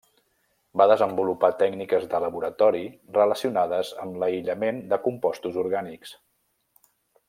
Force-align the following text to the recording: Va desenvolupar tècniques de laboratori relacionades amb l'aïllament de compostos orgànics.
Va 0.81 0.87
desenvolupar 0.91 1.49
tècniques 1.59 2.07
de 2.15 2.23
laboratori 2.25 2.83
relacionades 3.19 3.95
amb 4.07 4.21
l'aïllament 4.25 4.83
de 4.95 5.03
compostos 5.09 5.65
orgànics. 5.69 6.21